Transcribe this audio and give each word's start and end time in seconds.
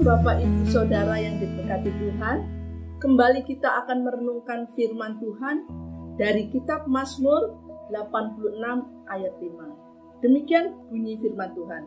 Bapak, 0.00 0.40
Ibu, 0.40 0.64
Saudara 0.72 1.12
yang 1.20 1.36
diberkati 1.44 1.92
Tuhan, 1.92 2.48
kembali 3.04 3.44
kita 3.44 3.84
akan 3.84 4.08
merenungkan 4.08 4.64
firman 4.72 5.20
Tuhan 5.20 5.68
dari 6.16 6.48
kitab 6.48 6.88
Mazmur 6.88 7.52
86 7.92 8.64
ayat 9.12 9.36
5. 9.36 10.24
Demikian 10.24 10.72
bunyi 10.88 11.20
firman 11.20 11.52
Tuhan. 11.52 11.84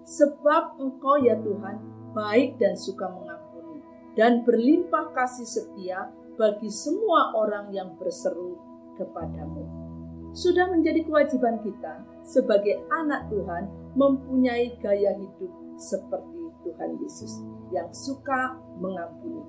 Sebab 0.00 0.80
engkau 0.80 1.20
ya 1.20 1.36
Tuhan 1.44 1.76
baik 2.16 2.56
dan 2.56 2.72
suka 2.72 3.12
mengampuni 3.12 3.84
dan 4.16 4.48
berlimpah 4.48 5.12
kasih 5.12 5.44
setia 5.44 6.08
bagi 6.40 6.72
semua 6.72 7.36
orang 7.36 7.68
yang 7.68 7.92
berseru 8.00 8.56
kepadamu. 8.96 9.68
Sudah 10.32 10.72
menjadi 10.72 11.04
kewajiban 11.04 11.60
kita 11.60 12.00
sebagai 12.24 12.80
anak 12.88 13.28
Tuhan 13.28 13.68
mempunyai 13.92 14.72
gaya 14.80 15.12
hidup 15.20 15.52
seperti 15.76 16.41
Tuhan 16.82 16.98
Yesus 16.98 17.38
yang 17.70 17.86
suka 17.94 18.58
mengampuni. 18.82 19.46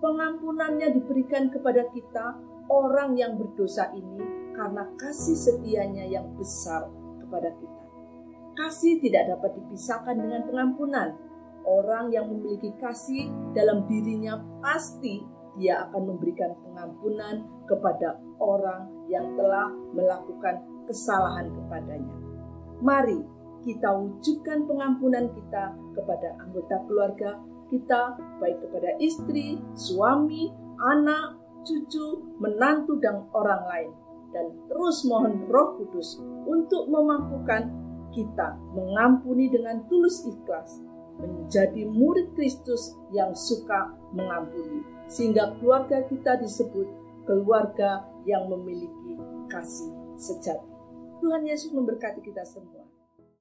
Pengampunannya 0.00 0.96
diberikan 0.96 1.52
kepada 1.52 1.84
kita 1.92 2.40
orang 2.72 3.12
yang 3.20 3.36
berdosa 3.36 3.92
ini 3.92 4.24
karena 4.56 4.88
kasih 4.96 5.36
setianya 5.36 6.08
yang 6.08 6.24
besar 6.40 6.88
kepada 7.20 7.52
kita. 7.52 7.84
Kasih 8.56 8.96
tidak 9.04 9.36
dapat 9.36 9.60
dipisahkan 9.60 10.16
dengan 10.16 10.48
pengampunan. 10.48 11.20
Orang 11.68 12.08
yang 12.08 12.32
memiliki 12.32 12.72
kasih 12.80 13.28
dalam 13.52 13.84
dirinya 13.84 14.40
pasti 14.64 15.20
dia 15.60 15.84
akan 15.84 16.16
memberikan 16.16 16.56
pengampunan 16.64 17.44
kepada 17.68 18.16
orang 18.40 18.88
yang 19.12 19.36
telah 19.36 19.68
melakukan 19.92 20.64
kesalahan 20.88 21.52
kepadanya. 21.52 22.16
Mari 22.80 23.20
kita 23.64 23.88
wujudkan 23.92 24.64
pengampunan 24.64 25.28
kita 25.32 25.76
kepada 25.96 26.28
anggota 26.40 26.76
keluarga 26.88 27.30
kita, 27.70 28.18
baik 28.42 28.58
kepada 28.66 28.90
istri, 28.98 29.62
suami, 29.78 30.50
anak, 30.82 31.38
cucu, 31.62 32.34
menantu, 32.42 32.98
dan 32.98 33.24
orang 33.30 33.62
lain. 33.70 33.90
Dan 34.30 34.46
terus 34.70 35.06
mohon 35.06 35.46
roh 35.50 35.78
kudus 35.78 36.18
untuk 36.46 36.86
memampukan 36.86 37.70
kita 38.10 38.58
mengampuni 38.74 39.50
dengan 39.50 39.86
tulus 39.86 40.26
ikhlas, 40.26 40.82
menjadi 41.18 41.86
murid 41.86 42.34
Kristus 42.34 42.98
yang 43.14 43.34
suka 43.34 43.94
mengampuni. 44.14 44.82
Sehingga 45.10 45.58
keluarga 45.58 46.06
kita 46.06 46.38
disebut 46.38 46.86
keluarga 47.26 48.06
yang 48.26 48.50
memiliki 48.50 49.18
kasih 49.50 49.90
sejati. 50.14 50.70
Tuhan 51.20 51.44
Yesus 51.44 51.74
memberkati 51.74 52.22
kita 52.22 52.46
semua. 52.46 52.79